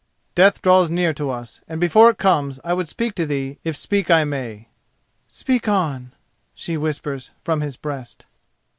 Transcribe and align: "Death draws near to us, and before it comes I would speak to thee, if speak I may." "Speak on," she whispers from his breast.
"Death 0.33 0.63
draws 0.63 0.89
near 0.89 1.13
to 1.13 1.29
us, 1.29 1.61
and 1.67 1.79
before 1.79 2.09
it 2.09 2.17
comes 2.17 2.59
I 2.65 2.73
would 2.73 2.87
speak 2.87 3.13
to 3.13 3.27
thee, 3.27 3.59
if 3.63 3.77
speak 3.77 4.09
I 4.09 4.23
may." 4.23 4.69
"Speak 5.27 5.67
on," 5.69 6.13
she 6.55 6.75
whispers 6.75 7.29
from 7.43 7.61
his 7.61 7.77
breast. 7.77 8.25